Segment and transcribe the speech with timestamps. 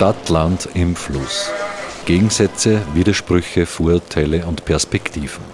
[0.00, 1.50] Stadt-Land im Fluss.
[2.06, 5.44] Gegensätze, Widersprüche, Vorurteile und Perspektiven.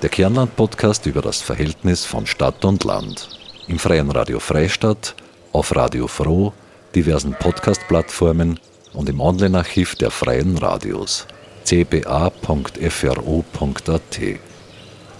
[0.00, 3.28] Der Kernland-Podcast über das Verhältnis von Stadt und Land.
[3.68, 5.14] Im Freien Radio Freistadt,
[5.52, 6.54] auf Radio Froh,
[6.94, 8.58] diversen Podcast-Plattformen
[8.94, 11.26] und im Online-Archiv der Freien Radios
[11.66, 12.30] cba.fro.at.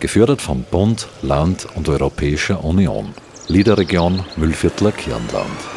[0.01, 3.13] Gefördert vom Bund, Land und Europäischer Union.
[3.47, 5.74] Liederregion Müllviertler Kirnland.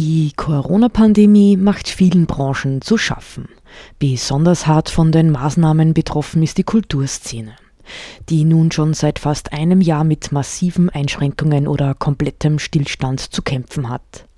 [0.00, 3.48] Die Corona-Pandemie macht vielen Branchen zu schaffen.
[3.98, 7.56] Besonders hart von den Maßnahmen betroffen ist die Kulturszene,
[8.28, 13.88] die nun schon seit fast einem Jahr mit massiven Einschränkungen oder komplettem Stillstand zu kämpfen
[13.88, 14.28] hat.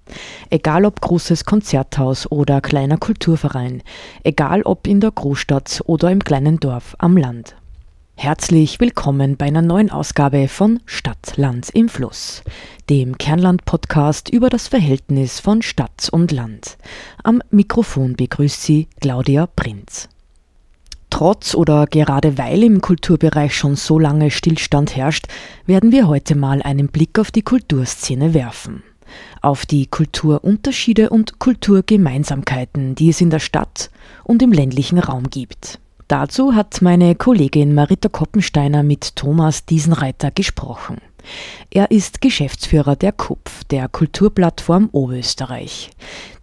[0.49, 3.83] Egal ob großes Konzerthaus oder kleiner Kulturverein,
[4.25, 7.55] egal ob in der Großstadt oder im kleinen Dorf am Land.
[8.23, 12.43] Herzlich willkommen bei einer neuen Ausgabe von Stadt, Land im Fluss,
[12.91, 16.77] dem Kernland-Podcast über das Verhältnis von Stadt und Land.
[17.25, 20.11] Am Mikrofon begrüßt Sie Claudia Prinz.
[21.09, 25.25] Trotz oder gerade weil im Kulturbereich schon so lange Stillstand herrscht,
[25.65, 28.83] werden wir heute mal einen Blick auf die Kulturszene werfen
[29.41, 33.91] auf die Kulturunterschiede und Kulturgemeinsamkeiten, die es in der Stadt
[34.23, 35.81] und im ländlichen Raum gibt.
[36.11, 40.97] Dazu hat meine Kollegin Marita Koppensteiner mit Thomas Diesenreiter gesprochen.
[41.71, 45.91] Er ist Geschäftsführer der KUPF, der Kulturplattform Oberösterreich.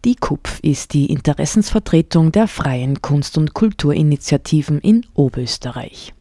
[0.05, 6.13] Die KUPF ist die Interessensvertretung der freien Kunst- und Kulturinitiativen in Oberösterreich.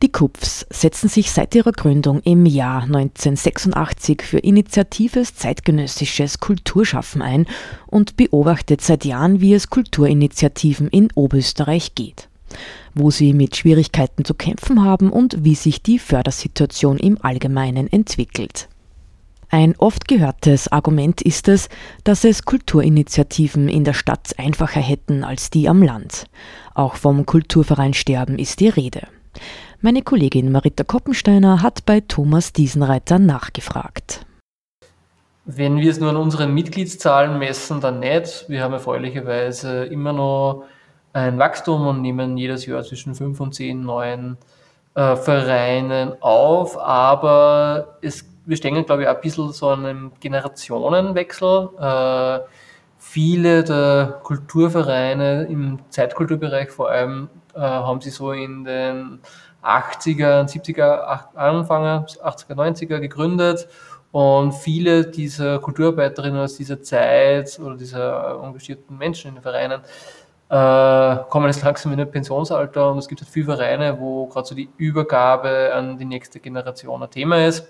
[0.00, 7.44] Die KUPFs setzen sich seit ihrer Gründung im Jahr 1986 für initiatives zeitgenössisches Kulturschaffen ein
[7.88, 12.30] und beobachtet seit Jahren, wie es Kulturinitiativen in Oberösterreich geht,
[12.96, 18.68] wo sie mit Schwierigkeiten zu kämpfen haben und wie sich die Fördersituation im Allgemeinen entwickelt.
[19.48, 21.68] Ein oft gehörtes Argument ist es,
[22.02, 26.24] dass es Kulturinitiativen in der Stadt einfacher hätten als die am Land.
[26.74, 29.06] Auch vom Kulturverein Sterben ist die Rede.
[29.80, 34.26] Meine Kollegin Marita Koppensteiner hat bei Thomas Diesenreiter nachgefragt.
[35.44, 38.46] Wenn wir es nur an unseren Mitgliedszahlen messen, dann nicht.
[38.48, 40.64] Wir haben erfreulicherweise immer noch
[41.16, 44.36] ein Wachstum und nehmen jedes Jahr zwischen fünf und zehn neuen
[44.94, 51.70] äh, Vereinen auf, aber es, wir stehen, glaube ich, ein bisschen so einem Generationenwechsel.
[51.78, 52.40] Äh,
[52.98, 59.20] viele der Kulturvereine im Zeitkulturbereich vor allem äh, haben sie so in den
[59.62, 63.68] 80er, 70er, Anfang 80er, 90er gegründet
[64.12, 69.80] und viele dieser Kulturarbeiterinnen aus dieser Zeit oder dieser engagierten Menschen in den Vereinen
[70.48, 74.46] äh, kommen jetzt langsam in ein Pensionsalter und es gibt halt viele Vereine, wo gerade
[74.46, 77.66] so die Übergabe an die nächste Generation ein Thema ist.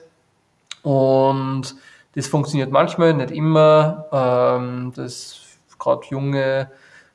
[0.83, 1.75] Und
[2.15, 4.07] das funktioniert manchmal, nicht immer.
[4.13, 5.41] Ähm, das
[5.79, 6.71] gerade junge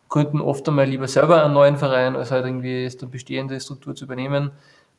[0.10, 4.06] gründen oft einmal lieber selber einen neuen Verein, als halt irgendwie eine bestehende Struktur zu
[4.06, 4.52] übernehmen.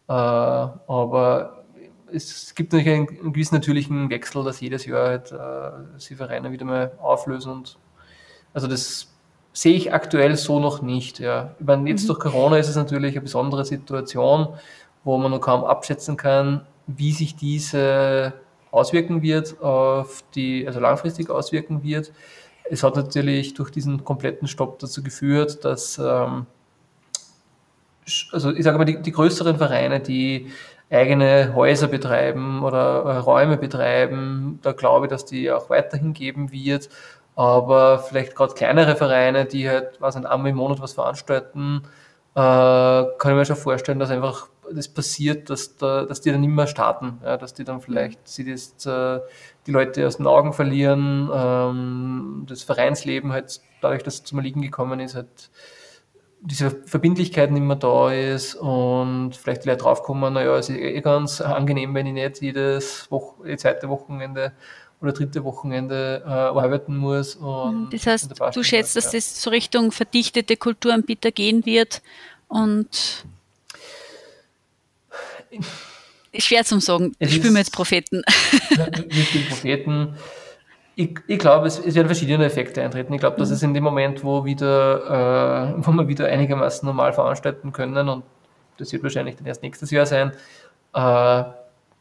[0.08, 1.64] Äh, aber
[2.12, 6.50] es gibt natürlich einen, einen, gewissen natürlichen Wechsel, dass jedes Jahr halt äh, sie Vereine
[6.50, 7.78] wieder mal auflösen und
[8.54, 9.11] also das
[9.52, 11.18] sehe ich aktuell so noch nicht.
[11.18, 11.54] Ja.
[11.58, 12.08] Ich meine, jetzt mhm.
[12.08, 14.48] durch Corona ist es natürlich eine besondere Situation,
[15.04, 18.32] wo man noch kaum abschätzen kann, wie sich diese
[18.70, 22.12] auswirken wird, auf die, also langfristig auswirken wird.
[22.70, 26.46] Es hat natürlich durch diesen kompletten Stopp dazu geführt, dass, ähm,
[28.32, 30.50] also ich sage mal, die, die, größeren Vereine, die
[30.90, 36.50] eigene Häuser betreiben oder äh, Räume betreiben, da glaube ich, dass die auch weiterhin geben
[36.52, 36.88] wird.
[37.34, 41.82] Aber vielleicht gerade kleinere Vereine, die halt, was ein einmal im Monat was veranstalten,
[42.34, 46.44] äh, kann ich mir schon vorstellen, dass einfach das passiert, dass, da, dass die dann
[46.44, 49.20] immer starten, ja, dass die dann vielleicht sie das, äh,
[49.66, 54.62] die Leute aus den Augen verlieren, ähm, das Vereinsleben halt dadurch, dass es zum Liegen
[54.62, 55.50] gekommen ist, halt
[56.44, 61.00] diese Verbindlichkeit nicht mehr da ist und vielleicht die Leute draufkommen, naja, es ist eh
[61.00, 64.52] ganz angenehm, wenn ich nicht jedes Woche, zweite Wochenende
[65.02, 67.38] oder dritte Wochenende äh, arbeiten muss.
[67.40, 69.18] Mhm, das heißt, du schätzt, dass ja.
[69.18, 72.02] das so Richtung verdichtete Kulturanbieter gehen wird
[72.48, 73.24] und
[76.38, 77.14] schwer zum sagen.
[77.18, 78.22] Ich mir jetzt Propheten.
[78.70, 80.14] Wir spielen Propheten.
[80.94, 83.14] Ich, ich glaube, es, es, werden verschiedene Effekte eintreten.
[83.14, 83.54] Ich glaube, dass mhm.
[83.54, 88.24] es in dem Moment, wo wieder, äh, wo wir wieder einigermaßen normal veranstalten können, und
[88.76, 90.32] das wird wahrscheinlich dann erst nächstes Jahr sein,
[90.94, 91.44] äh,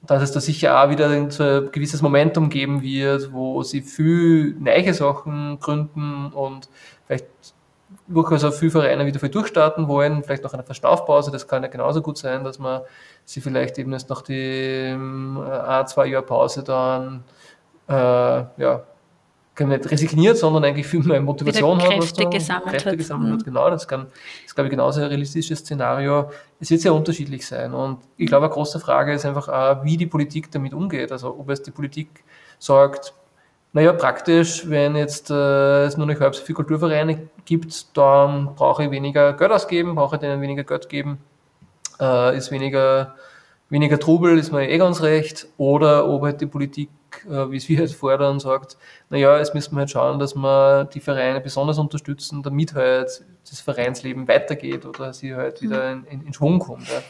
[0.03, 4.56] dass es da sicher auch wieder so ein gewisses Momentum geben wird, wo sie viel
[4.59, 6.69] neue Sachen gründen und
[7.06, 7.27] vielleicht
[8.07, 11.31] durchaus auch viele Vereine wieder viel durchstarten wollen, vielleicht nach einer Verschnaufpause.
[11.31, 12.81] Das kann ja genauso gut sein, dass man
[13.25, 17.24] sie vielleicht eben erst nach dem äh, ein, zwei Jahr Pause dann
[17.88, 18.83] äh, ja,
[19.59, 22.31] nicht resigniert, sondern eigentlich viel mehr Motivation Wieder Kräfte hat.
[22.31, 22.98] Gesammelt Kräfte hat.
[22.98, 23.39] gesammelt hat.
[23.42, 23.44] Mhm.
[23.44, 24.07] Genau, das kann,
[24.45, 26.31] ist glaube ich genauso ein realistisches Szenario.
[26.59, 29.98] Es wird sehr unterschiedlich sein und ich glaube, eine große Frage ist einfach auch, wie
[29.98, 31.12] die Politik damit umgeht.
[31.12, 32.24] Also ob es die Politik
[32.59, 33.13] sagt,
[33.74, 38.83] naja, praktisch, wenn jetzt äh, es nur noch halb so viele Kulturvereine gibt, dann brauche
[38.83, 41.19] ich weniger Geld ausgeben, brauche ich denen weniger Geld geben,
[42.00, 43.15] äh, ist weniger,
[43.69, 45.47] weniger Trubel, ist mir eh ganz recht.
[45.57, 46.89] Oder ob halt die Politik,
[47.25, 48.78] wie es wir halt fordern, sagt,
[49.10, 53.62] naja, jetzt müssen wir halt schauen, dass wir die Vereine besonders unterstützen, damit halt das
[53.62, 56.88] Vereinsleben weitergeht oder sie halt wieder in, in, in Schwung kommt.
[56.90, 57.02] Ja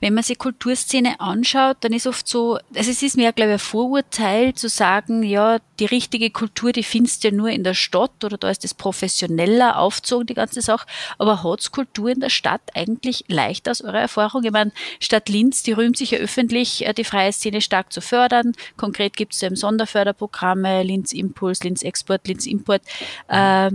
[0.00, 3.54] wenn man sich Kulturszene anschaut, dann ist oft so, also es ist mir, glaube ich,
[3.54, 7.74] ein Vorurteil zu sagen, ja, die richtige Kultur, die findest du ja nur in der
[7.74, 10.86] Stadt oder da ist das professioneller aufzogen, die ganze Sache.
[11.18, 14.42] Aber hat's Kultur in der Stadt eigentlich leicht aus eurer Erfahrung?
[14.44, 18.00] Ich meine, Stadt Linz, die rühmt sich ja öffentlich, äh, die freie Szene stark zu
[18.00, 18.52] fördern.
[18.78, 22.82] Konkret gibt es ja Sonderförderprogramme, Linz Impuls, Linz Export, Linz Import.
[23.28, 23.70] Äh,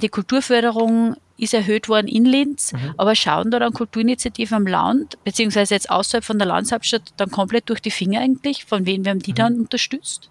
[0.00, 2.94] die Kulturförderung ist erhöht worden in Linz, mhm.
[2.96, 7.68] aber schauen da dann Kulturinitiativen am Land, beziehungsweise jetzt außerhalb von der Landeshauptstadt, dann komplett
[7.68, 8.64] durch die Finger eigentlich?
[8.64, 9.36] Von wem werden die mhm.
[9.36, 10.30] dann unterstützt?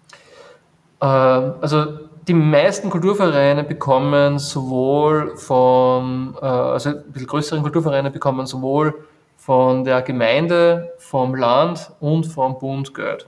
[1.00, 1.86] Äh, also
[2.28, 8.94] die meisten Kulturvereine bekommen sowohl von, äh, also ein bisschen größeren Kulturvereine bekommen sowohl
[9.36, 13.26] von der Gemeinde, vom Land und vom Bund Geld.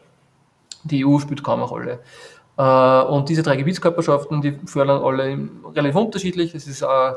[0.85, 1.99] Die EU spielt kaum eine Rolle.
[2.59, 5.39] Äh, und diese drei Gebietskörperschaften, die fördern alle
[5.75, 6.55] relativ unterschiedlich.
[6.55, 7.17] Es ist eine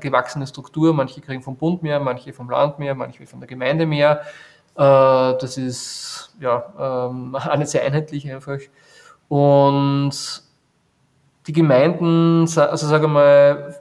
[0.00, 0.92] gewachsene Struktur.
[0.94, 4.22] Manche kriegen vom Bund mehr, manche vom Land mehr, manche von der Gemeinde mehr.
[4.76, 8.58] Äh, das ist ja ähm, alles sehr einheitlich einfach.
[9.28, 10.42] Und
[11.46, 13.76] die Gemeinden, also sage mal,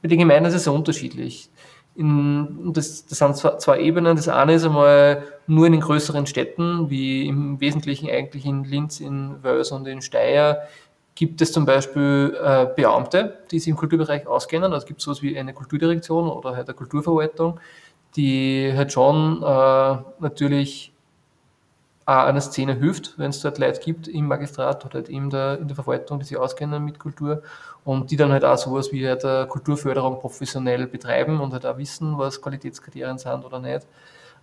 [0.00, 1.48] bei den Gemeinden ist es sehr unterschiedlich.
[1.94, 4.16] In, das, das sind zwei Ebenen.
[4.16, 9.00] Das eine ist einmal nur in den größeren Städten, wie im Wesentlichen eigentlich in Linz,
[9.00, 10.62] in Wels und in Steyr,
[11.14, 14.72] gibt es zum Beispiel äh, Beamte, die sich im Kulturbereich auskennen.
[14.72, 17.60] Also gibt es sowas wie eine Kulturdirektion oder halt eine Kulturverwaltung,
[18.16, 20.92] die halt schon äh, natürlich
[22.04, 25.58] auch einer Szene hilft, wenn es dort Leute gibt im Magistrat oder halt in der,
[25.60, 27.42] in der Verwaltung, die sich auskennen mit Kultur
[27.84, 32.18] und die dann halt auch sowas wie halt Kulturförderung professionell betreiben und halt auch wissen,
[32.18, 33.86] was Qualitätskriterien sind oder nicht.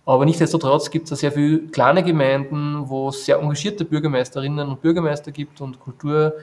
[0.06, 5.30] Aber nichtsdestotrotz gibt es sehr viele kleine Gemeinden, wo es sehr engagierte Bürgermeisterinnen und Bürgermeister
[5.30, 6.34] gibt und Kultur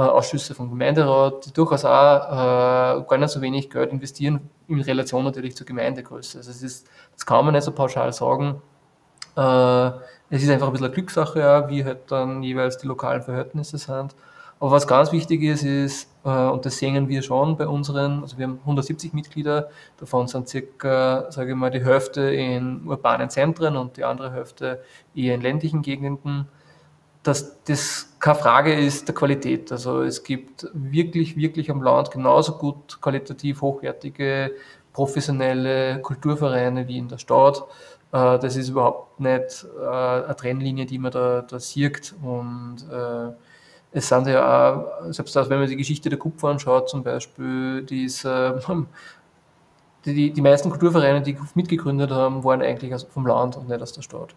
[0.00, 5.24] Ausschüsse vom Gemeinderat, die durchaus auch äh, gar nicht so wenig Geld investieren, in Relation
[5.24, 6.38] natürlich zur Gemeindegröße.
[6.38, 8.62] Also es ist, das kann man nicht so pauschal sagen.
[9.36, 9.90] Äh,
[10.30, 13.76] es ist einfach ein bisschen eine Glückssache, ja, wie halt dann jeweils die lokalen Verhältnisse
[13.76, 14.14] sind.
[14.60, 18.38] Aber was ganz wichtig ist, ist, äh, und das sehen wir schon bei unseren, also
[18.38, 19.68] wir haben 170 Mitglieder,
[19.98, 24.82] davon sind circa, sage ich mal, die Hälfte in urbanen Zentren und die andere Hälfte
[25.14, 26.48] eher in ländlichen Gegenden
[27.22, 29.70] dass das keine Frage ist der Qualität.
[29.72, 34.52] Also es gibt wirklich, wirklich am Land genauso gut qualitativ hochwertige,
[34.92, 37.62] professionelle Kulturvereine wie in der Stadt.
[38.12, 42.14] Äh, das ist überhaupt nicht äh, eine Trennlinie, die man da, da sieht.
[42.22, 43.32] Und äh,
[43.92, 47.82] es sind ja auch, selbst auch, wenn man die Geschichte der Kupfer anschaut, zum Beispiel,
[47.82, 48.24] die ist,
[50.04, 54.02] die, die meisten Kulturvereine, die mitgegründet haben, waren eigentlich vom Land und nicht aus der
[54.02, 54.34] Stadt.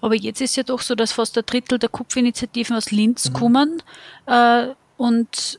[0.00, 3.32] Aber jetzt ist ja doch so, dass fast ein Drittel der Kupfinitiativen aus Linz mhm.
[3.32, 3.82] kommen
[4.26, 4.66] äh,
[4.96, 5.58] und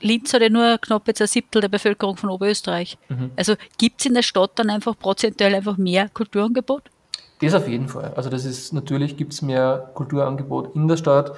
[0.00, 2.98] Linz hat ja nur knapp jetzt ein Siebtel der Bevölkerung von Oberösterreich.
[3.08, 3.32] Mhm.
[3.36, 6.84] Also gibt es in der Stadt dann einfach prozentuell einfach mehr Kulturangebot?
[7.40, 8.12] Das auf jeden Fall.
[8.16, 11.32] Also das ist natürlich gibt es mehr Kulturangebot in der Stadt.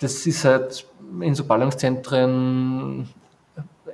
[0.00, 0.86] Das ist halt
[1.20, 3.08] in so Ballungszentren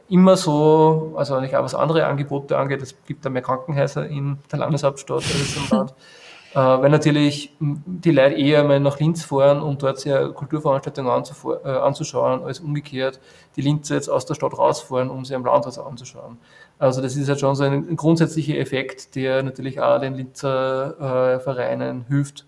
[0.08, 2.82] immer so, also eigentlich auch was andere Angebote angeht.
[2.82, 5.94] Es gibt da mehr Krankenhäuser in der Landeshauptstadt als im Land.
[6.54, 11.06] Äh, weil natürlich die Leute eher mal nach Linz fahren, um dort sich eine Kulturveranstaltung
[11.06, 13.18] äh, anzuschauen, als umgekehrt
[13.56, 16.38] die Linzer jetzt aus der Stadt rausfahren, um sie am Land was anzuschauen.
[16.78, 21.34] Also das ist halt schon so ein, ein grundsätzlicher Effekt, der natürlich auch den Linzer
[21.34, 22.46] äh, Vereinen hilft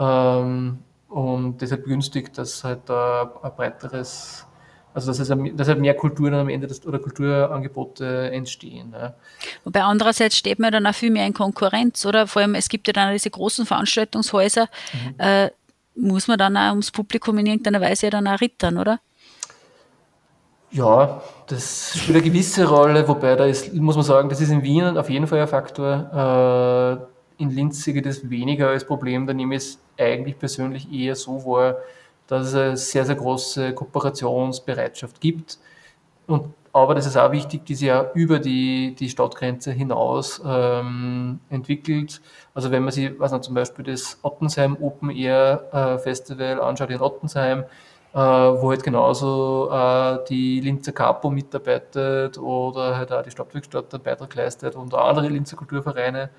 [0.00, 4.46] ähm, und deshalb begünstigt, dass halt ein breiteres
[4.94, 8.94] also dass, es, dass halt mehr Kulturen am Ende des, oder Kulturangebote entstehen.
[8.96, 9.14] Ja.
[9.64, 12.28] Wobei andererseits steht man dann auch viel mehr in Konkurrenz, oder?
[12.28, 15.14] Vor allem, es gibt ja dann diese großen Veranstaltungshäuser, mhm.
[15.18, 15.50] äh,
[15.96, 19.00] muss man dann auch ums Publikum in irgendeiner Weise dann auch rittern, oder?
[20.70, 24.62] Ja, das spielt eine gewisse Rolle, wobei da ist, muss man sagen, das ist in
[24.62, 27.08] Wien auf jeden Fall ein Faktor.
[27.38, 30.90] Äh, in Linz sehe ich das weniger als Problem, da nehme ich es eigentlich persönlich
[30.92, 31.76] eher so wahr,
[32.26, 35.58] dass es eine sehr, sehr große Kooperationsbereitschaft gibt.
[36.26, 41.38] Und aber das ist auch wichtig, die sich ja über die, die Stadtgrenze hinaus ähm,
[41.48, 42.20] entwickelt.
[42.52, 47.00] Also wenn man sich, was zum Beispiel das Ottensheim Open Air äh, Festival anschaut in
[47.00, 47.60] Ottensheim,
[48.12, 54.02] äh, wo halt genauso äh, die Linzer Capo mitarbeitet oder halt auch die Stadtwerkstatt einen
[54.02, 56.30] Beitrag leistet und andere Linzer Kulturvereine.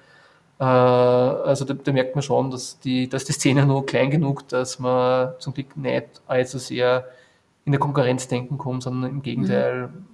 [0.60, 4.48] Äh, also da, da, merkt man schon, dass die, dass die Szene noch klein genug,
[4.48, 7.06] dass man zum Glück nicht allzu sehr
[7.66, 10.06] in der Konkurrenz denken kommt, sondern im Gegenteil, mhm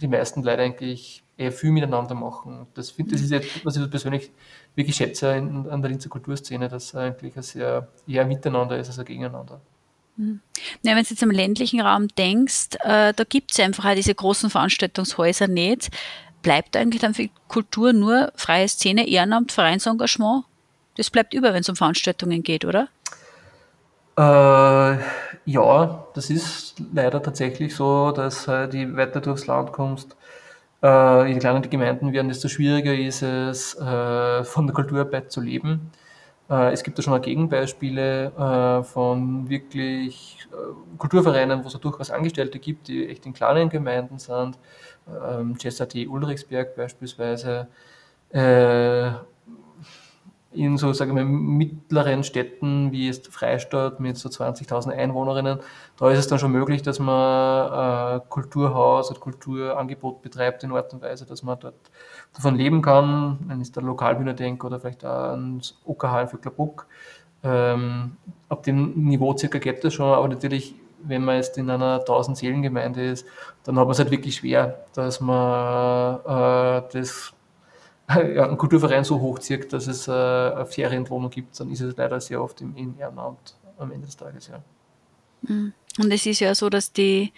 [0.00, 2.66] die meisten Leute eigentlich eher viel miteinander machen.
[2.74, 4.30] Das, find, das ist jetzt, was ich persönlich
[4.74, 8.98] wirklich schätze in, an der Linzer Kulturszene, dass eigentlich ein sehr eher miteinander ist als
[8.98, 9.60] ein Gegeneinander.
[10.16, 10.40] Mhm.
[10.82, 14.14] Ja, wenn du jetzt im ländlichen Raum denkst, äh, da gibt es einfach auch diese
[14.14, 15.90] großen Veranstaltungshäuser nicht.
[16.46, 20.44] Bleibt eigentlich dann für Kultur nur freie Szene, Ehrenamt, Vereinsengagement?
[20.96, 22.86] Das bleibt über, wenn es um Veranstaltungen geht, oder?
[24.16, 25.02] Äh,
[25.44, 30.14] ja, das ist leider tatsächlich so, dass äh, die weiter durchs Land kommst,
[30.84, 35.40] äh, je kleiner die Gemeinden werden, desto schwieriger ist es, äh, von der Kulturarbeit zu
[35.40, 35.90] leben.
[36.48, 42.12] Äh, es gibt da schon auch Gegenbeispiele äh, von wirklich äh, Kulturvereinen, wo es durchaus
[42.12, 44.56] Angestellte gibt, die echt in kleinen Gemeinden sind.
[45.08, 47.68] Ähm, CSAT Ulrichsberg beispielsweise
[50.56, 55.60] in so, sagen wir, mittleren Städten wie jetzt Freistadt mit so 20.000 Einwohnerinnen,
[55.98, 60.92] da ist es dann schon möglich, dass man äh, Kulturhaus oder Kulturangebot betreibt in Art
[60.94, 61.90] und Weise, dass man dort
[62.34, 63.38] davon leben kann.
[63.46, 66.86] Wenn ich da Lokalbühne denke oder vielleicht auch ans OKH für Klabuck.
[67.44, 68.16] Ähm,
[68.48, 73.10] ab dem Niveau circa geht das schon, aber natürlich, wenn man jetzt in einer 1000-Seelen-Gemeinde
[73.10, 73.26] ist,
[73.64, 77.32] dann hat man es halt wirklich schwer, dass man äh, das
[78.34, 82.20] ja, ein Kulturverein so hochzieht, dass es äh, eine Ferienwohnung gibt, dann ist es leider
[82.20, 84.62] sehr oft im, im Ehrenamt am Ende des Tages, ja.
[85.42, 85.72] Mhm.
[85.98, 87.32] Und es ist ja so, dass die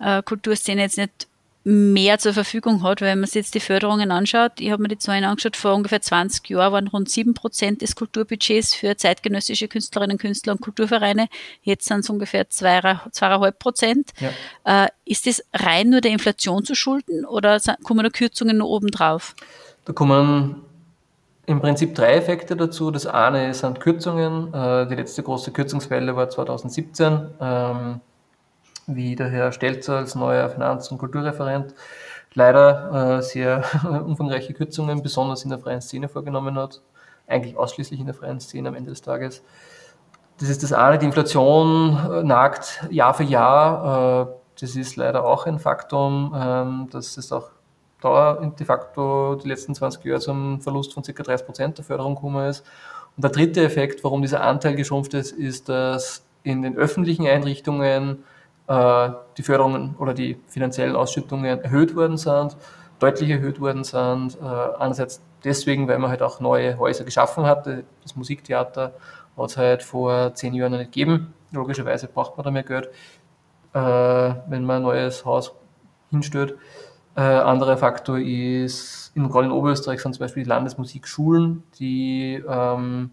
[0.00, 1.28] äh, Kulturszene jetzt nicht
[1.64, 4.52] mehr zur Verfügung hat, wenn man sich jetzt die Förderungen anschaut.
[4.58, 7.94] Ich habe mir die Zahlen angeschaut, vor ungefähr 20 Jahren waren rund 7 Prozent des
[7.94, 11.28] Kulturbudgets für zeitgenössische Künstlerinnen, Künstler und Kulturvereine.
[11.62, 14.10] Jetzt sind es ungefähr 2,5 Prozent.
[14.64, 14.84] Ja.
[14.84, 18.90] Äh, ist das rein nur der Inflation zu schulden oder kommen da Kürzungen noch oben
[18.90, 19.34] drauf?
[19.84, 20.62] Da kommen
[21.48, 22.90] im Prinzip drei Effekte dazu.
[22.90, 24.52] Das eine sind Kürzungen.
[24.52, 28.00] Äh, die letzte große Kürzungswelle war 2017, ähm,
[28.88, 31.74] wie der Herr Stelzer als neuer Finanz- und Kulturreferent
[32.34, 33.62] leider äh, sehr
[34.04, 36.80] umfangreiche Kürzungen, besonders in der freien Szene vorgenommen hat.
[37.26, 39.42] Eigentlich ausschließlich in der freien Szene am Ende des Tages.
[40.40, 40.98] Das ist das eine.
[40.98, 44.34] Die Inflation äh, nagt Jahr für Jahr.
[44.60, 47.50] Das ist leider auch ein Faktum, ähm, dass es auch
[48.00, 51.12] da de facto die letzten 20 Jahre zum Verlust von ca.
[51.12, 52.64] 30 Prozent der Förderung gekommen ist.
[53.16, 58.12] Und der dritte Effekt, warum dieser Anteil geschrumpft ist, ist, dass in den öffentlichen Einrichtungen
[58.12, 58.37] äh,
[58.68, 62.56] die Förderungen oder die finanziellen Ausschüttungen erhöht worden sind,
[62.98, 64.36] deutlich erhöht worden sind.
[64.40, 64.44] Äh,
[64.78, 67.84] einerseits deswegen, weil man halt auch neue Häuser geschaffen hatte.
[68.02, 68.92] Das Musiktheater
[69.36, 71.34] hat es halt vor zehn Jahren noch nicht gegeben.
[71.52, 72.88] Logischerweise braucht man da mehr Geld,
[73.72, 75.52] äh, wenn man ein neues Haus
[76.10, 76.56] hinstellt.
[77.16, 83.12] Äh, anderer Faktor ist, in, gerade in Oberösterreich sind zum Beispiel die Landesmusikschulen, die ähm,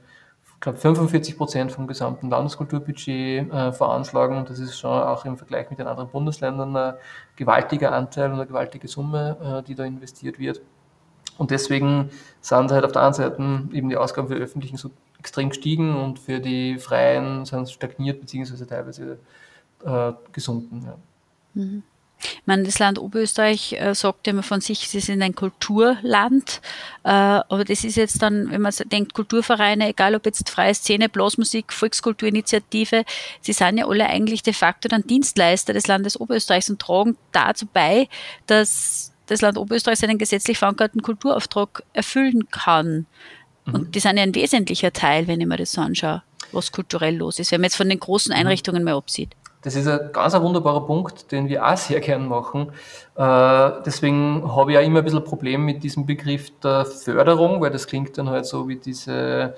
[0.66, 4.38] glaube 45 Prozent vom gesamten Landeskulturbudget äh, veranschlagen.
[4.38, 6.96] Und das ist schon auch im Vergleich mit den anderen Bundesländern ein
[7.36, 10.62] gewaltiger Anteil und eine gewaltige Summe, äh, die da investiert wird.
[11.38, 12.10] Und deswegen
[12.42, 13.42] sind halt auf der einen Seite
[13.74, 18.22] eben die Ausgaben für die Öffentlichen so extrem gestiegen und für die Freien sind stagniert
[18.22, 19.20] beziehungsweise teilweise
[19.84, 20.84] äh, gesunken.
[20.84, 20.98] Ja.
[21.54, 21.84] Mhm.
[22.26, 26.62] Ich meine, das Land Oberösterreich äh, sagt immer von sich, sie sind ein Kulturland.
[27.04, 31.10] Äh, aber das ist jetzt dann, wenn man denkt, Kulturvereine, egal ob jetzt freie Szene,
[31.10, 33.04] Blasmusik, Volkskulturinitiative,
[33.42, 37.66] sie sind ja alle eigentlich de facto dann Dienstleister des Landes Oberösterreichs und tragen dazu
[37.72, 38.08] bei,
[38.48, 43.06] dass das Land Oberösterreich seinen gesetzlich verankerten Kulturauftrag erfüllen kann.
[43.66, 43.74] Mhm.
[43.74, 47.16] Und die sind ja ein wesentlicher Teil, wenn ich mir das so anschaue, was kulturell
[47.18, 48.40] los ist, wenn man jetzt von den großen mhm.
[48.40, 49.32] Einrichtungen mal absieht.
[49.66, 52.72] Das ist ein ganz ein wunderbarer Punkt, den wir auch sehr gern machen.
[53.16, 57.72] Äh, deswegen habe ich auch immer ein bisschen Problem mit diesem Begriff der Förderung, weil
[57.72, 59.56] das klingt dann halt so wie diese,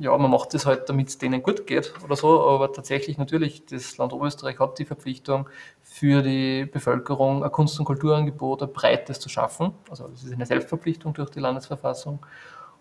[0.00, 3.64] ja, man macht das halt, damit es denen gut geht oder so, aber tatsächlich natürlich,
[3.64, 5.48] das Land Oberösterreich hat die Verpflichtung,
[5.82, 9.72] für die Bevölkerung ein Kunst- und Kulturangebot, ein breites zu schaffen.
[9.88, 12.26] Also das ist eine Selbstverpflichtung durch die Landesverfassung.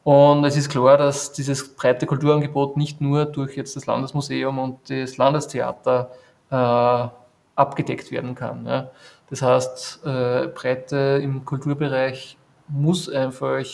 [0.03, 4.89] Und es ist klar, dass dieses breite Kulturangebot nicht nur durch jetzt das Landesmuseum und
[4.89, 6.11] das Landestheater
[6.49, 7.07] äh,
[7.55, 8.65] abgedeckt werden kann.
[8.65, 8.91] Ja.
[9.29, 12.37] Das heißt, äh, Breite im Kulturbereich
[12.67, 13.65] muss einfach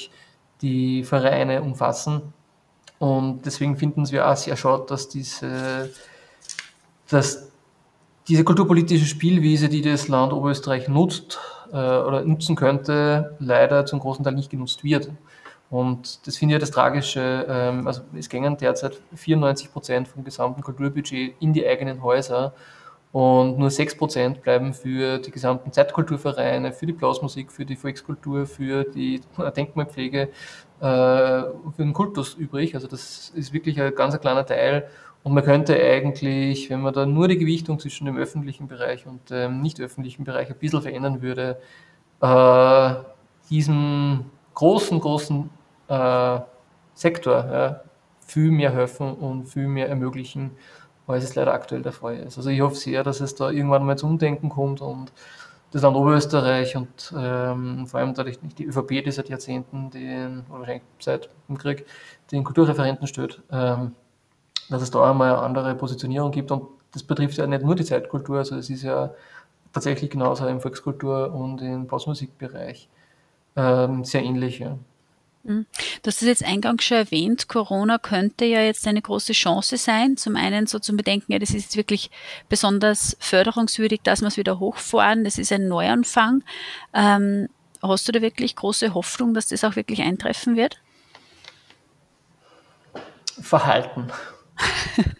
[0.62, 2.34] die Vereine umfassen.
[3.00, 5.92] Und deswegen finden wir auch sehr schade, dass diese,
[7.10, 7.52] dass
[8.28, 11.40] diese kulturpolitische Spielwiese, die das Land Oberösterreich nutzt
[11.72, 15.10] äh, oder nutzen könnte, leider zum großen Teil nicht genutzt wird.
[15.76, 17.46] Und das finde ich ja das Tragische.
[17.50, 22.54] Ähm, also es gingen derzeit 94 Prozent vom gesamten Kulturbudget in die eigenen Häuser
[23.12, 28.46] und nur 6 Prozent bleiben für die gesamten Zeitkulturvereine, für die Blasmusik, für die Volkskultur,
[28.46, 29.20] für die
[29.58, 30.30] Denkmalpflege, äh,
[30.80, 32.74] für den Kultus übrig.
[32.74, 34.88] Also das ist wirklich ein ganz kleiner Teil.
[35.24, 39.30] Und man könnte eigentlich, wenn man da nur die Gewichtung zwischen dem öffentlichen Bereich und
[39.30, 41.58] dem nicht öffentlichen Bereich ein bisschen verändern würde,
[42.22, 42.94] äh,
[43.50, 45.50] diesem großen, großen
[45.88, 46.40] äh,
[46.94, 47.82] Sektor ja,
[48.20, 50.52] viel mehr helfen und viel mehr ermöglichen,
[51.08, 52.38] als es leider aktuell der Fall ist.
[52.38, 55.12] Also ich hoffe sehr, dass es da irgendwann mal zum Umdenken kommt und
[55.72, 60.46] das Land Oberösterreich und ähm, vor allem dadurch nicht die ÖVP, die seit Jahrzehnten den,
[60.50, 61.86] oder wahrscheinlich seit dem Krieg
[62.32, 63.94] den Kulturreferenten stellt, ähm,
[64.70, 67.84] dass es da einmal eine andere Positionierung gibt und das betrifft ja nicht nur die
[67.84, 69.12] Zeitkultur, also es ist ja
[69.74, 72.90] tatsächlich genauso im Volkskultur- und im Blasmusikbereich
[73.58, 74.60] ähm, sehr ähnlich.
[74.60, 74.78] Ja.
[75.46, 75.66] Mhm.
[76.02, 80.18] Du hast es jetzt eingangs schon erwähnt, Corona könnte ja jetzt eine große Chance sein.
[80.18, 82.10] Zum einen so zum Bedenken, ja, das ist jetzt wirklich
[82.50, 85.24] besonders förderungswürdig, dass wir es wieder hochfahren.
[85.24, 86.44] Das ist ein Neuanfang.
[86.94, 87.48] Ähm,
[87.82, 90.80] hast du da wirklich große Hoffnung, dass das auch wirklich eintreffen wird?
[93.40, 94.08] Verhalten.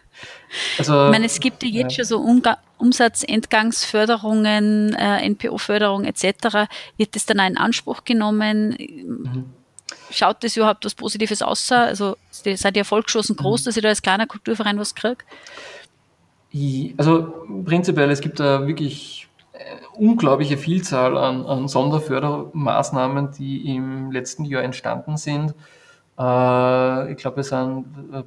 [0.78, 2.04] Also, ich meine, es gibt ja jetzt ja.
[2.04, 6.68] schon so Umga Umsatzentgangsförderungen, äh, NPO-Förderung etc.
[6.96, 8.74] Wird das dann auch in Anspruch genommen?
[8.78, 9.55] Mhm
[10.18, 11.70] schaut das überhaupt was Positives aus?
[11.70, 15.24] Also seid ihr Volkschancen groß, dass ihr da als kleiner Kulturverein was kriegt?
[16.96, 19.26] Also prinzipiell, es gibt da wirklich
[19.96, 25.54] unglaubliche Vielzahl an, an Sonderfördermaßnahmen, die im letzten Jahr entstanden sind.
[26.18, 28.22] Äh, ich glaube, wir sind äh,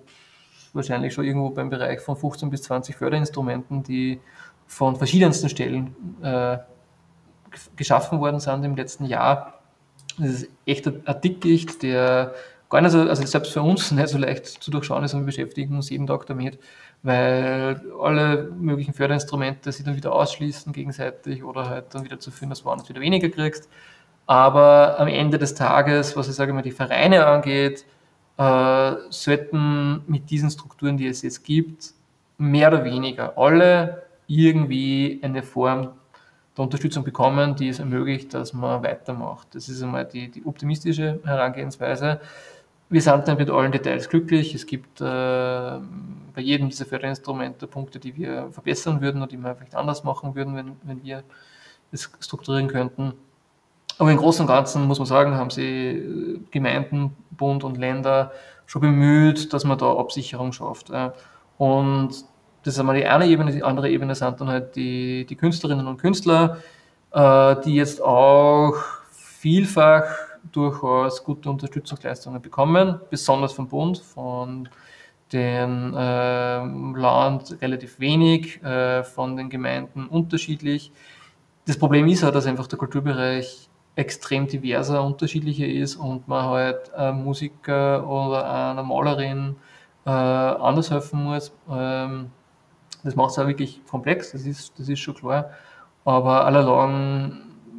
[0.74, 4.20] wahrscheinlich schon irgendwo beim Bereich von 15 bis 20 Förderinstrumenten, die
[4.68, 6.58] von verschiedensten Stellen äh,
[7.76, 9.59] geschaffen worden sind im letzten Jahr.
[10.20, 12.34] Das ist echt ein Dickicht, der
[12.70, 15.26] gar nicht so, also selbst für uns nicht so leicht zu durchschauen ist und wir
[15.28, 16.60] beschäftigen uns jeden Tag damit,
[17.04, 22.50] weil alle möglichen Förderinstrumente sich dann wieder ausschließen gegenseitig oder halt dann wieder zu führen,
[22.50, 23.70] dass du woanders wieder weniger kriegst.
[24.28, 27.86] Aber am Ende des Tages, was ich sage mal die Vereine angeht,
[28.38, 31.94] äh, sollten mit diesen Strukturen, die es jetzt gibt,
[32.38, 35.94] mehr oder weniger alle irgendwie eine Form
[36.60, 39.48] der Unterstützung bekommen, die es ermöglicht, dass man weitermacht.
[39.56, 42.20] Das ist einmal die, die optimistische Herangehensweise.
[42.90, 44.54] Wir sind dann mit allen Details glücklich.
[44.54, 49.56] Es gibt äh, bei jedem dieser Förderinstrumente Punkte, die wir verbessern würden oder die wir
[49.56, 51.24] vielleicht anders machen würden, wenn, wenn wir
[51.92, 53.14] es strukturieren könnten.
[53.98, 58.34] Aber im Großen und Ganzen muss man sagen, haben sie äh, Gemeinden, Bund und Länder
[58.66, 60.92] schon bemüht, dass man da Absicherung schafft.
[61.58, 62.26] Und
[62.70, 63.52] das ist einmal die eine Ebene.
[63.52, 66.58] Die andere Ebene sind dann halt die, die Künstlerinnen und Künstler,
[67.12, 68.76] äh, die jetzt auch
[69.12, 70.04] vielfach
[70.52, 74.70] durchaus gute Unterstützungsleistungen bekommen, besonders vom Bund, von
[75.34, 80.92] den äh, Land relativ wenig, äh, von den Gemeinden unterschiedlich.
[81.66, 86.94] Das Problem ist halt, dass einfach der Kulturbereich extrem diverser, unterschiedlicher ist und man halt
[86.94, 89.56] einem Musiker oder einer Malerin
[90.06, 91.52] äh, anders helfen muss.
[91.68, 92.30] Ähm,
[93.04, 95.52] das macht es auch wirklich komplex, das ist, das ist schon klar.
[96.06, 97.38] Aber allalong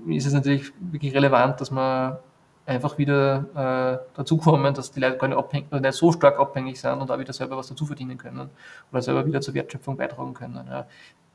[0.09, 2.19] ist es natürlich wirklich relevant, dass man
[2.67, 7.11] einfach wieder äh, dazukommen, dass die Leute gar nicht, nicht so stark abhängig sind und
[7.11, 8.51] auch wieder selber was dazu verdienen können
[8.93, 10.67] oder selber wieder zur Wertschöpfung beitragen können.
[10.69, 10.87] Ja.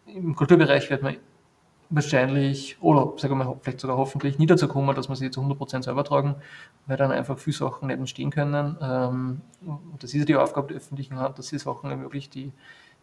[0.06, 1.18] Im Kulturbereich wird man
[1.90, 5.84] wahrscheinlich, oder sagen wir vielleicht sogar hoffentlich, nie dazu kommen, dass man sie zu 100%
[5.84, 6.36] selber tragen,
[6.88, 8.78] weil dann einfach viele Sachen nicht entstehen können.
[8.82, 12.52] Ähm, und das ist ja die Aufgabe der öffentlichen Hand, dass sie Sachen ermöglicht, die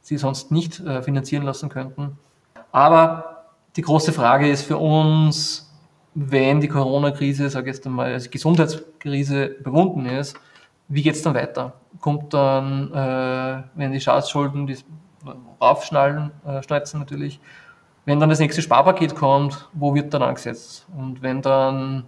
[0.03, 2.19] sie sonst nicht äh, finanzieren lassen könnten.
[2.73, 5.71] Aber die große Frage ist für uns,
[6.15, 10.37] wenn die Corona-Krise, sage ich jetzt einmal, als Gesundheitskrise überwunden ist,
[10.89, 11.73] wie geht es dann weiter?
[12.01, 14.77] Kommt dann, äh, wenn die Staatsschulden die
[15.61, 17.41] raufschnallen, äh, schnalzen natürlich,
[18.05, 20.87] wenn dann das nächste Sparpaket kommt, wo wird dann angesetzt?
[20.97, 22.05] Und wenn dann,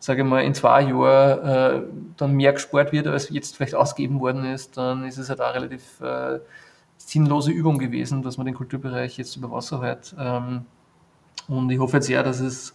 [0.00, 1.82] sage ich mal, in zwei Jahren äh,
[2.16, 5.54] dann mehr gespart wird, als jetzt vielleicht ausgegeben worden ist, dann ist es halt auch
[5.54, 6.40] relativ äh,
[6.96, 10.14] sinnlose Übung gewesen, dass man den Kulturbereich jetzt über Wasser hält.
[10.18, 10.66] Ähm,
[11.48, 12.74] und ich hoffe jetzt sehr, dass es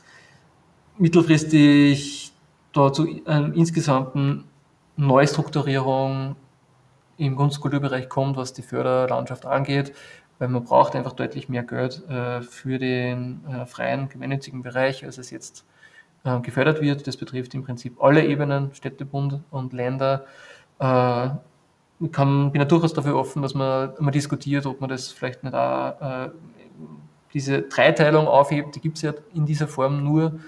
[0.98, 2.32] mittelfristig
[2.74, 4.46] da zu einer insgesamten
[4.96, 6.36] Neustrukturierung
[7.18, 9.94] im Kunstkulturbereich kommt, was die Förderlandschaft angeht,
[10.40, 15.18] weil man braucht einfach deutlich mehr Geld äh, für den äh, freien, gemeinnützigen Bereich, als
[15.18, 15.66] es jetzt
[16.24, 17.06] äh, gefördert wird.
[17.08, 20.26] Das betrifft im Prinzip alle Ebenen, Städte, Bund und Länder
[20.82, 20.88] ich
[22.10, 25.54] kann, bin ja durchaus dafür offen, dass man mal diskutiert, ob man das vielleicht nicht
[25.54, 26.30] auch äh,
[27.34, 30.40] diese Dreiteilung aufhebt, die gibt es ja in dieser Form nur,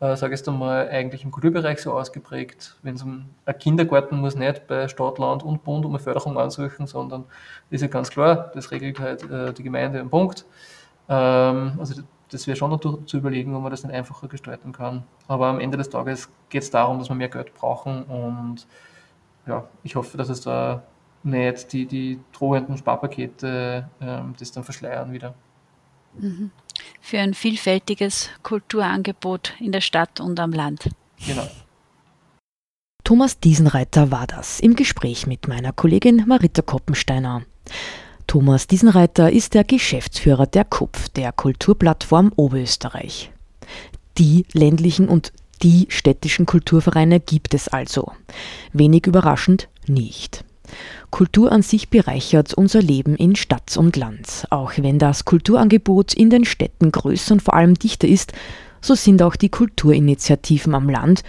[0.00, 2.76] äh, sage ich jetzt einmal, eigentlich im Kulturbereich so ausgeprägt.
[2.82, 6.38] Wenn es um ein Kindergarten muss nicht bei Stadt, Land und Bund um eine Förderung
[6.38, 7.24] ansuchen, sondern
[7.70, 10.44] ist ja ganz klar, das regelt halt äh, die Gemeinde im Punkt.
[11.08, 15.04] Ähm, also das wäre schon noch zu überlegen, ob man das nicht einfacher gestalten kann.
[15.28, 18.66] Aber am Ende des Tages geht es darum, dass wir mehr Geld brauchen und
[19.46, 20.82] ja, ich hoffe, dass es da
[21.26, 25.34] nicht die, die drohenden Sparpakete ähm, das dann verschleiern wieder.
[26.18, 26.50] Mhm.
[27.00, 30.88] Für ein vielfältiges Kulturangebot in der Stadt und am Land.
[31.26, 31.48] Genau.
[33.04, 37.42] Thomas Diesenreiter war das im Gespräch mit meiner Kollegin Marita Koppensteiner.
[38.26, 43.30] Thomas Diesenreiter ist der Geschäftsführer der KUPF, der Kulturplattform Oberösterreich.
[44.18, 48.12] Die ländlichen und die städtischen Kulturvereine gibt es also.
[48.72, 50.44] Wenig überraschend nicht.
[51.10, 54.46] Kultur an sich bereichert unser Leben in Stadt und Land.
[54.50, 58.32] Auch wenn das Kulturangebot in den Städten größer und vor allem dichter ist,
[58.80, 61.22] so sind auch die Kulturinitiativen am Land,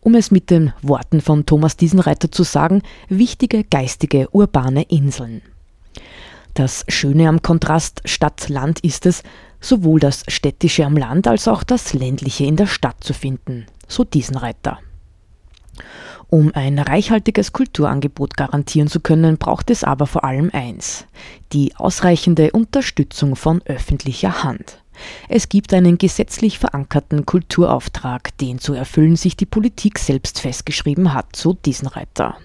[0.00, 5.42] um es mit den Worten von Thomas Diesenreiter zu sagen, wichtige geistige urbane Inseln.
[6.54, 9.22] Das Schöne am Kontrast Stadt-Land ist es,
[9.60, 14.04] sowohl das Städtische am Land als auch das Ländliche in der Stadt zu finden, so
[14.04, 14.80] Diesenreiter.
[16.32, 21.04] Um ein reichhaltiges Kulturangebot garantieren zu können, braucht es aber vor allem eins,
[21.52, 24.82] die ausreichende Unterstützung von öffentlicher Hand.
[25.28, 31.36] Es gibt einen gesetzlich verankerten Kulturauftrag, den zu erfüllen sich die Politik selbst festgeschrieben hat,
[31.36, 32.38] so Diesenreiter.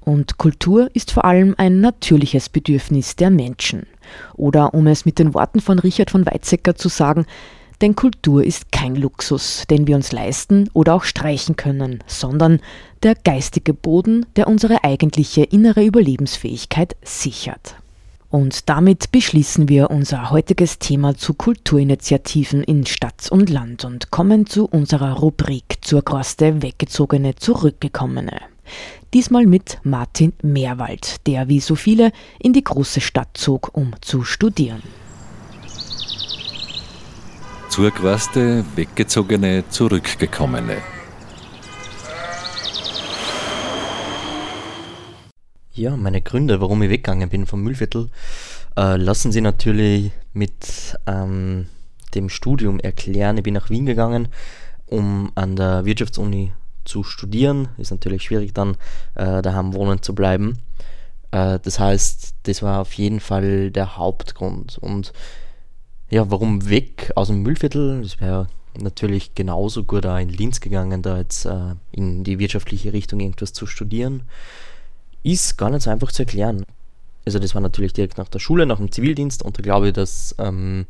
[0.00, 3.86] Und Kultur ist vor allem ein natürliches Bedürfnis der Menschen.
[4.34, 7.24] Oder um es mit den Worten von Richard von Weizsäcker zu sagen,
[7.80, 12.60] denn Kultur ist kein Luxus, den wir uns leisten oder auch streichen können, sondern
[13.02, 17.76] der geistige Boden, der unsere eigentliche innere Überlebensfähigkeit sichert.
[18.28, 24.46] Und damit beschließen wir unser heutiges Thema zu Kulturinitiativen in Stadt und Land und kommen
[24.46, 28.40] zu unserer Rubrik zur Kroste Weggezogene Zurückgekommene.
[29.14, 32.10] Diesmal mit Martin Meerwald, der wie so viele
[32.40, 34.82] in die große Stadt zog, um zu studieren.
[37.76, 40.78] Zurquaste, weggezogene, zurückgekommene.
[45.74, 48.08] Ja, meine Gründe, warum ich weggegangen bin vom Müllviertel,
[48.78, 51.66] äh, lassen Sie natürlich mit ähm,
[52.14, 53.36] dem Studium erklären.
[53.36, 54.28] Ich bin nach Wien gegangen,
[54.86, 56.54] um an der Wirtschaftsuni
[56.86, 57.68] zu studieren.
[57.76, 58.78] Ist natürlich schwierig dann
[59.16, 60.60] äh, daheim wohnen zu bleiben.
[61.30, 64.78] Äh, das heißt, das war auf jeden Fall der Hauptgrund.
[64.78, 65.12] Und
[66.10, 68.02] ja, warum weg aus dem Müllviertel?
[68.02, 68.48] Das wäre
[68.80, 73.52] natürlich genauso gut auch in Linz gegangen, da jetzt äh, in die wirtschaftliche Richtung irgendwas
[73.52, 74.22] zu studieren.
[75.22, 76.64] Ist gar nicht so einfach zu erklären.
[77.24, 79.94] Also das war natürlich direkt nach der Schule, nach dem Zivildienst und da glaube ich,
[79.94, 80.86] dass ähm,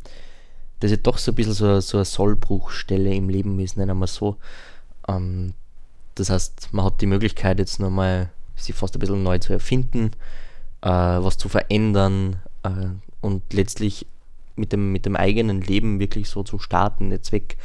[0.81, 4.07] das ja doch so ein bisschen so, so eine Sollbruchstelle im Leben ist, nennen wir
[4.07, 4.37] so.
[5.09, 5.55] Ähm,
[6.15, 10.11] das heißt, man hat die Möglichkeit jetzt nochmal sich fast ein bisschen neu zu erfinden,
[10.83, 12.89] äh, was zu verändern äh,
[13.23, 14.07] und letztlich
[14.57, 17.57] mit dem, mit dem eigenen Leben wirklich so zu starten, jetzt weg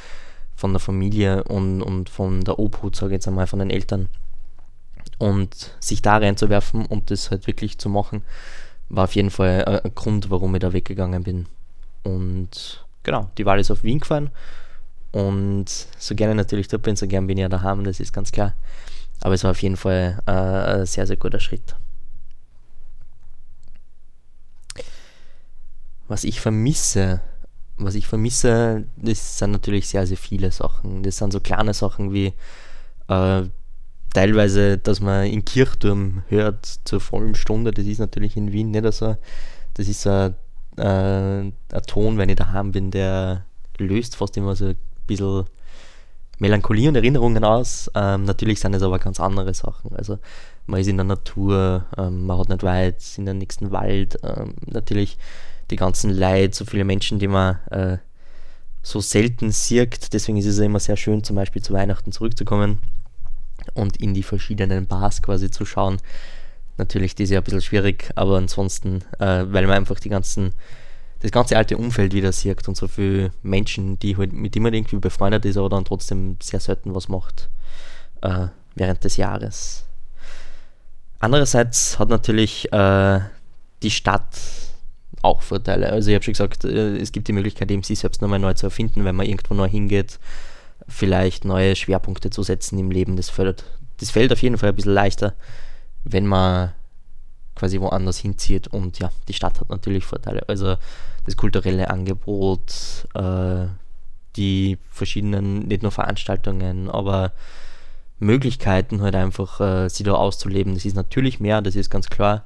[0.56, 4.10] von der Familie und, und von der Obhut, sage ich jetzt einmal, von den Eltern.
[5.18, 8.24] Und sich da reinzuwerfen und das halt wirklich zu machen,
[8.90, 11.46] war auf jeden Fall ein, ein Grund, warum ich da weggegangen bin.
[12.04, 14.30] Und genau, die Wahl ist auf Wien gefallen.
[15.12, 15.66] Und
[15.98, 18.54] so gerne natürlich dort bin, so gern bin ich ja daheim, das ist ganz klar.
[19.22, 21.76] Aber es war auf jeden Fall äh, ein sehr, sehr guter Schritt.
[26.12, 27.22] Was ich vermisse,
[27.78, 31.04] was ich vermisse, das sind natürlich sehr, sehr viele Sachen.
[31.04, 32.34] Das sind so kleine Sachen wie
[33.08, 33.44] äh,
[34.14, 37.72] teilweise, dass man in Kirchturm hört zur vollen Stunde.
[37.72, 39.16] Das ist natürlich in Wien nicht so.
[39.74, 40.36] Das ist ein,
[40.76, 43.46] äh, ein Ton, wenn ich daheim bin, der
[43.78, 45.46] löst fast immer so ein bisschen
[46.40, 47.90] Melancholie und Erinnerungen aus.
[47.96, 49.96] Ähm, natürlich sind es aber ganz andere Sachen.
[49.96, 50.20] Also
[50.66, 54.20] man ist in der Natur, ähm, man hat nicht weit in den nächsten Wald.
[54.24, 55.18] Ähm, natürlich
[55.72, 57.98] die ganzen Leid, so viele Menschen, die man äh,
[58.84, 60.14] so selten sieht.
[60.14, 62.80] Deswegen ist es ja immer sehr schön, zum Beispiel zu Weihnachten zurückzukommen
[63.74, 65.98] und in die verschiedenen Bars quasi zu schauen.
[66.78, 70.54] Natürlich, das ist ja ein bisschen schwierig, aber ansonsten, äh, weil man einfach die ganzen,
[71.20, 74.98] das ganze alte Umfeld wieder sieht und so viele Menschen, die halt, mit man irgendwie
[74.98, 77.50] befreundet ist, aber dann trotzdem sehr selten was macht
[78.22, 79.86] äh, während des Jahres.
[81.20, 83.20] Andererseits hat natürlich äh,
[83.84, 84.40] die Stadt
[85.22, 85.92] auch Vorteile.
[85.92, 88.54] Also ich habe schon gesagt, äh, es gibt die Möglichkeit, eben sich selbst nochmal neu
[88.54, 90.20] zu erfinden, wenn man irgendwo neu hingeht,
[90.88, 93.16] vielleicht neue Schwerpunkte zu setzen im Leben.
[93.16, 93.64] Das fällt,
[94.00, 95.34] das fällt auf jeden Fall ein bisschen leichter,
[96.04, 96.72] wenn man
[97.56, 98.68] quasi woanders hinzieht.
[98.68, 100.48] Und ja, die Stadt hat natürlich Vorteile.
[100.48, 100.78] Also
[101.26, 103.68] das kulturelle Angebot, äh,
[104.36, 107.34] die verschiedenen, nicht nur Veranstaltungen, aber
[108.20, 110.74] Möglichkeiten halt einfach, äh, sie da auszuleben.
[110.74, 112.46] Das ist natürlich mehr, das ist ganz klar.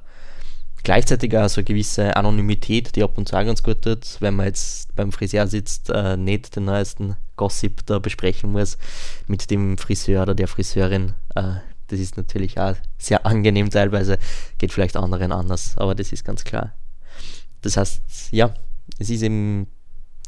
[0.86, 4.36] Gleichzeitig auch so eine gewisse Anonymität, die ab und zu auch ganz gut tut, wenn
[4.36, 8.78] man jetzt beim Friseur sitzt, äh, nicht den neuesten Gossip da besprechen muss
[9.26, 11.14] mit dem Friseur oder der Friseurin.
[11.34, 11.54] Äh,
[11.88, 14.16] das ist natürlich auch sehr angenehm teilweise,
[14.58, 16.72] geht vielleicht anderen anders, aber das ist ganz klar.
[17.62, 18.54] Das heißt, ja,
[19.00, 19.66] es ist eben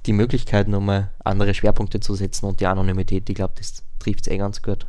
[0.07, 4.27] die Möglichkeit, nochmal andere Schwerpunkte zu setzen und die Anonymität, ich glaube, das trifft es
[4.27, 4.89] eh ganz gut.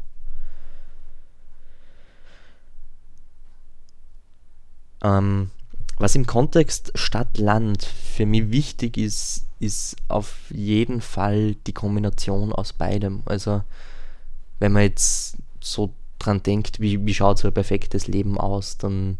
[5.03, 5.51] Ähm,
[5.99, 12.73] was im Kontext Stadt-Land für mich wichtig ist, ist auf jeden Fall die Kombination aus
[12.73, 13.21] beidem.
[13.25, 13.62] Also
[14.59, 19.19] wenn man jetzt so dran denkt, wie, wie schaut so ein perfektes Leben aus, dann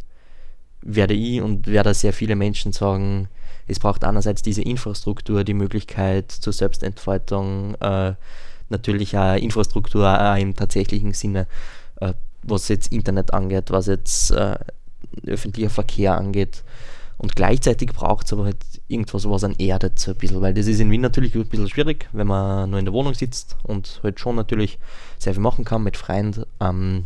[0.82, 3.28] werde ich und werde sehr viele Menschen sagen,
[3.68, 8.13] es braucht einerseits diese Infrastruktur, die Möglichkeit zur Selbstentfaltung, äh,
[8.70, 11.48] natürlich auch Infrastruktur auch im tatsächlichen Sinne,
[12.00, 12.13] äh,
[12.44, 14.58] was jetzt Internet angeht, was jetzt äh,
[15.26, 16.64] öffentlicher Verkehr angeht.
[17.18, 20.68] Und gleichzeitig braucht es aber halt irgendwas, was an erdet so ein bisschen, weil das
[20.68, 24.00] ist in Wien natürlich ein bisschen schwierig, wenn man nur in der Wohnung sitzt und
[24.04, 24.80] halt schon natürlich
[25.18, 26.46] sehr viel machen kann mit Freunden.
[26.62, 27.06] Ähm,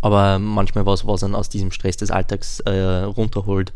[0.00, 3.72] aber manchmal was, was einen aus diesem Stress des Alltags äh, runterholt,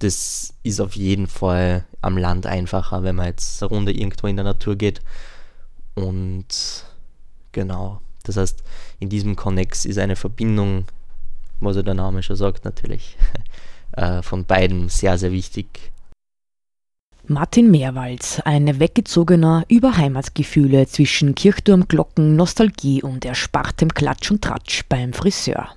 [0.00, 4.36] das ist auf jeden Fall am Land einfacher, wenn man jetzt eine Runde irgendwo in
[4.36, 5.00] der Natur geht.
[5.94, 6.84] Und
[7.52, 8.62] genau, das heißt,
[8.98, 10.84] in diesem Connex ist eine Verbindung,
[11.60, 13.16] ja der Name schon sagt, natürlich,
[13.92, 15.92] äh, von beiden sehr, sehr wichtig.
[17.26, 25.12] Martin Meerwald, ein Weggezogener über Heimatgefühle zwischen Kirchturmglocken, Nostalgie und erspartem Klatsch und Tratsch beim
[25.12, 25.68] Friseur.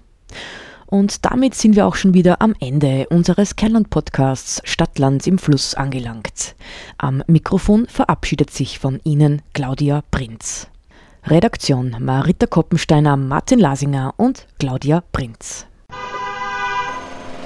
[0.88, 6.56] Und damit sind wir auch schon wieder am Ende unseres Kernland-Podcasts Stadtland im Fluss angelangt.
[6.98, 10.68] Am Mikrofon verabschiedet sich von Ihnen Claudia Prinz.
[11.26, 15.66] Redaktion Marita Koppensteiner, Martin Lasinger und Claudia Prinz.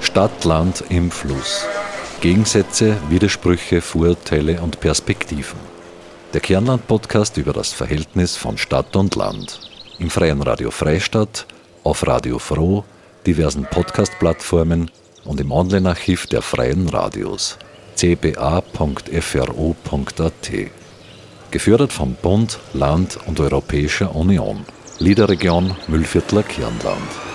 [0.00, 1.66] Stadt-Land im Fluss.
[2.20, 5.58] Gegensätze, Widersprüche, Vorurteile und Perspektiven.
[6.32, 9.60] Der Kernland-Podcast über das Verhältnis von Stadt und Land.
[9.98, 11.46] Im Freien Radio Freistadt,
[11.84, 12.84] auf Radio Froh,
[13.26, 14.90] diversen Podcast-Plattformen
[15.24, 17.58] und im Online-Archiv der Freien Radios
[17.98, 18.62] cba.fro.at.
[21.50, 24.64] Gefördert vom Bund, Land und Europäischer Union.
[24.98, 27.27] Liederregion Müllviertler Kirnland.